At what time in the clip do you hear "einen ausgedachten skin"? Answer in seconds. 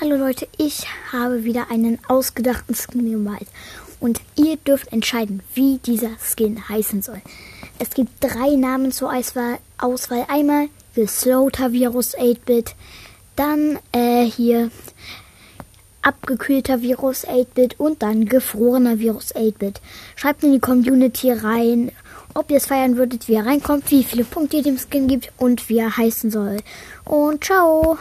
1.70-3.10